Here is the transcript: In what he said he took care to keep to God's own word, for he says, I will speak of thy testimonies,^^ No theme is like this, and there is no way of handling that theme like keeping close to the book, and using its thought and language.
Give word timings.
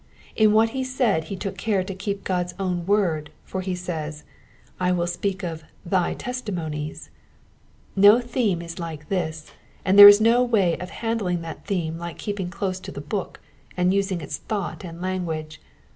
In 0.35 0.51
what 0.51 0.69
he 0.69 0.83
said 0.83 1.25
he 1.25 1.35
took 1.35 1.59
care 1.59 1.83
to 1.83 1.93
keep 1.93 2.23
to 2.23 2.27
God's 2.27 2.55
own 2.59 2.87
word, 2.87 3.29
for 3.43 3.61
he 3.61 3.75
says, 3.75 4.23
I 4.79 4.91
will 4.91 5.05
speak 5.05 5.43
of 5.43 5.63
thy 5.85 6.15
testimonies,^^ 6.15 7.09
No 7.95 8.19
theme 8.19 8.63
is 8.63 8.79
like 8.79 9.09
this, 9.09 9.51
and 9.85 9.99
there 9.99 10.07
is 10.07 10.19
no 10.19 10.41
way 10.43 10.75
of 10.79 10.89
handling 10.89 11.43
that 11.43 11.67
theme 11.67 11.99
like 11.99 12.17
keeping 12.17 12.49
close 12.49 12.79
to 12.79 12.91
the 12.91 12.99
book, 12.99 13.41
and 13.77 13.93
using 13.93 14.21
its 14.21 14.37
thought 14.37 14.83
and 14.83 15.03
language. 15.03 15.61